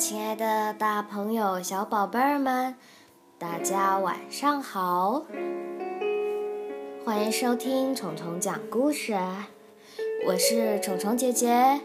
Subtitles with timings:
[0.00, 2.74] 亲爱的大朋友、小宝贝儿们，
[3.38, 5.26] 大家晚上好！
[7.04, 9.14] 欢迎收听虫虫讲故事，
[10.26, 11.82] 我是虫虫姐姐。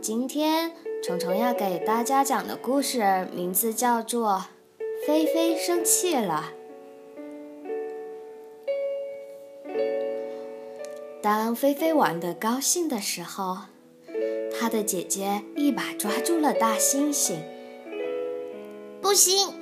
[0.00, 0.72] 今天
[1.02, 4.42] 虫虫要给大家讲的故事名字叫做
[5.06, 6.54] 《菲菲生气了》。
[11.20, 13.58] 当菲菲玩的高兴的时候，
[14.57, 17.37] 她的姐姐一把抓住了大猩猩。
[19.01, 19.53] 不行，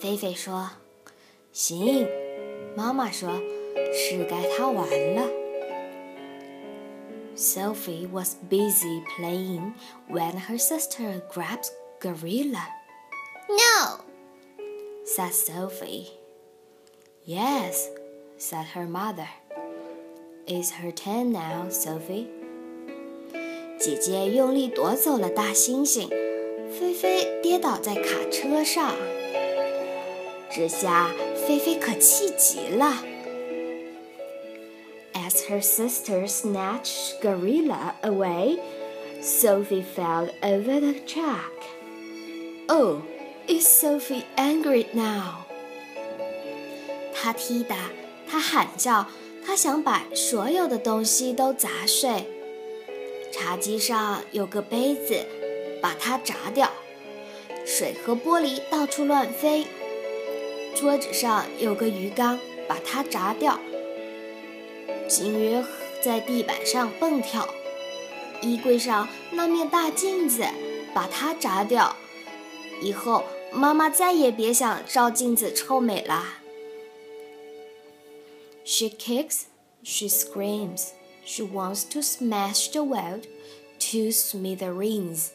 [0.00, 0.70] 菲菲说：“
[1.52, 2.08] 行。”
[2.76, 3.40] 妈妈说：“
[3.92, 5.30] 是该她玩了。”
[7.34, 9.72] Sophie was busy playing
[10.08, 11.70] when her sister grabbed
[12.00, 12.68] Gorilla.
[13.48, 14.00] No,
[15.04, 16.08] said Sophie.
[17.24, 17.88] Yes,
[18.38, 19.28] said her mother.
[20.46, 22.28] It's her turn now, Sophie.
[23.86, 26.08] 姐姐用力夺走了大猩猩，
[26.78, 28.94] 菲菲跌倒在卡车上。
[30.54, 31.10] 这下
[31.46, 33.02] 菲菲可气极了。
[35.14, 38.58] As her sister snatched Gorilla away,
[39.22, 41.52] Sophie fell over the track.
[42.68, 43.02] Oh,
[43.46, 45.46] is Sophie angry now?
[47.14, 47.90] 她踢打，
[48.28, 49.06] 她喊叫，
[49.44, 52.26] 她想把所有的东西都砸碎。
[53.37, 55.23] 茶几上有个杯子，
[55.79, 56.67] 把它砸掉；
[57.67, 59.67] 水和玻璃到处乱飞。
[60.75, 63.59] 桌子上有个鱼缸，把它砸掉；
[65.07, 65.63] 金鱼
[66.03, 67.47] 在地板上蹦跳；
[68.41, 70.43] 衣柜上那面大镜子，
[70.95, 71.95] 把它砸掉。
[72.81, 73.23] 以后
[73.53, 76.39] 妈妈再也别想照镜子臭美了。
[78.65, 79.43] She kicks,
[79.83, 80.87] she screams.
[81.27, 83.27] She wants to smash the world
[83.79, 85.33] to smithereens.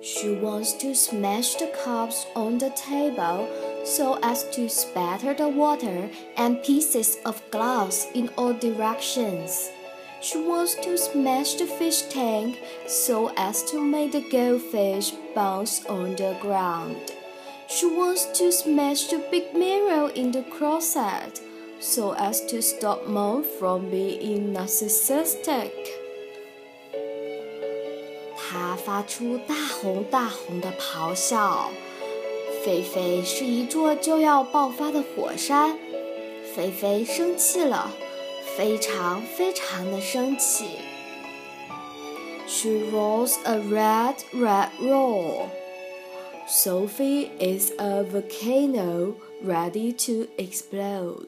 [0.00, 3.46] She wants to smash the cups on the table
[3.84, 6.08] so as to spatter the water
[6.38, 9.68] and pieces of glass in all directions.
[10.22, 16.16] She wants to smash the fish tank so as to make the goldfish bounce on
[16.16, 17.12] the ground.
[17.68, 21.42] She wants to smash the big mirror in the closet
[21.81, 25.71] so as to stop mom from being narcissistic.
[28.35, 31.69] 他发出大红大红的咆哮。
[32.63, 35.77] 菲菲是一座就要爆发的火山。
[36.55, 37.91] 菲菲生气了，
[38.55, 40.65] 非常非常的生气。
[42.47, 45.47] She roars a red, red roar.
[46.47, 51.27] Sophie is a volcano ready to explode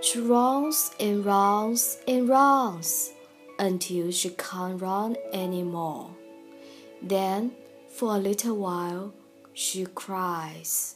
[0.00, 3.10] She runs and runs and runs
[3.58, 6.10] until she can't run anymore.
[7.02, 7.52] Then,
[7.88, 9.12] for a little while,
[9.54, 10.94] she cries.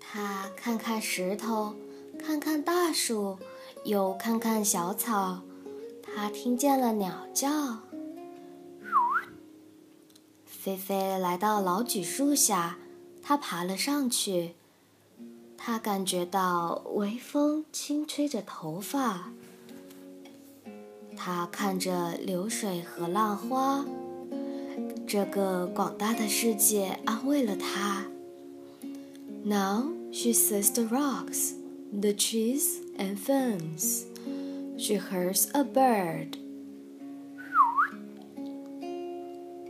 [0.00, 1.74] 她看看石头，
[2.18, 3.38] 看看大树，
[3.84, 5.42] 又看看小草。
[6.02, 7.48] 她听见了鸟叫。
[10.44, 12.76] 菲菲来到老榉树下。
[13.27, 14.51] 他爬了上去，
[15.57, 19.31] 他感觉到微风轻吹着头发。
[21.17, 23.83] 他看着流水和浪花，
[25.07, 28.05] 这个广大的世界安慰了他。
[29.43, 31.53] Now she sees the rocks,
[31.91, 34.03] the trees and ferns.
[34.77, 36.37] She hears a bird.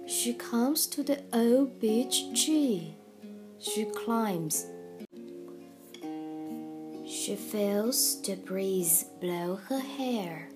[0.05, 2.95] She comes to the old beech tree.
[3.58, 4.66] She climbs.
[7.06, 10.48] She feels the breeze blow her hair.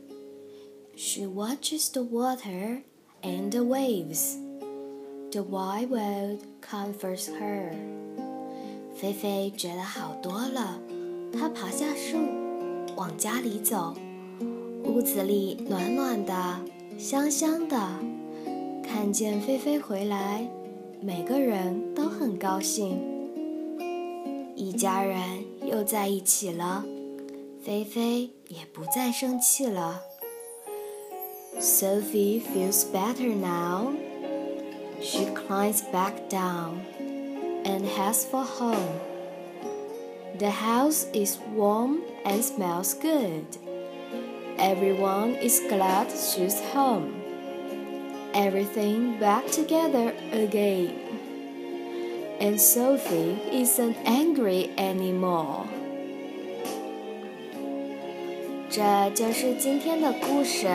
[0.97, 2.83] She watches the water
[3.23, 4.37] and the waves.
[5.33, 7.75] The wide world comforts her.
[8.95, 10.81] 菲菲觉得好多了，
[11.33, 12.17] 她爬下树，
[12.97, 13.95] 往家里走。
[14.85, 16.61] 屋子里暖暖的，
[16.97, 17.77] 香香的。
[18.85, 20.49] 看见菲菲回来。
[21.01, 23.01] 每个人都很高兴，
[24.55, 26.85] 一家人又在一起了。
[27.63, 30.03] 菲菲也不再生气了。
[31.61, 33.93] Sophie feels better now.
[35.01, 36.81] She climbs back down
[37.65, 39.01] and heads for home.
[40.39, 43.45] The house is warm and smells good.
[44.59, 47.13] Everyone is glad she's home.
[48.33, 50.91] Everything back together again.
[52.41, 55.67] And Sophie isn't angry anymore.
[58.69, 60.69] 这就是今天的故事。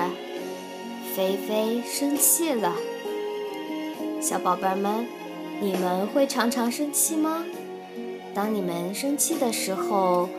[1.16, 2.76] 菲菲生气了。
[4.22, 5.06] 小宝贝们，
[5.60, 7.44] 你们会常常生气吗？
[8.34, 10.30] 当你们生气的时候，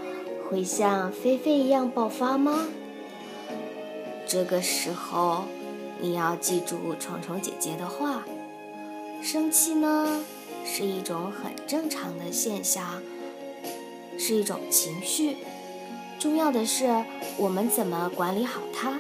[0.49, 2.67] 会像菲菲一样爆发吗？
[4.27, 5.45] 这个时候，
[6.02, 8.24] 你要记住虫虫姐姐的话：
[9.22, 10.24] 生气呢
[10.66, 13.02] 是一种很正常的现象，
[14.18, 15.38] 是一种情绪。
[16.20, 17.04] 重要的是
[17.38, 19.00] 我们怎么管理好它。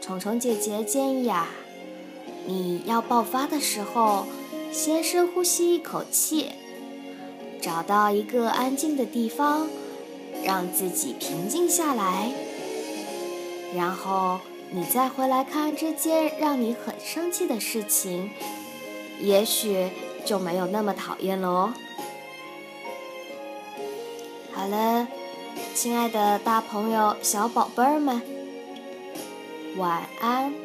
[0.00, 1.48] 虫虫姐姐建议啊，
[2.46, 4.26] 你要爆发的时候，
[4.70, 6.50] 先深呼吸一口气。
[7.60, 9.68] 找到一个安静的地方，
[10.44, 12.30] 让自己平静下来，
[13.74, 14.40] 然后
[14.70, 18.30] 你再回来看这件让你很生气的事情，
[19.20, 19.90] 也许
[20.24, 21.74] 就没有那么讨厌了哦。
[24.52, 25.06] 好了，
[25.74, 28.20] 亲爱的大朋友、小宝贝儿们，
[29.76, 30.63] 晚安。